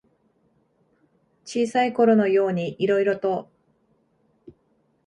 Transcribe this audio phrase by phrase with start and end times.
[1.45, 3.51] 小さいころのようにいろいろと。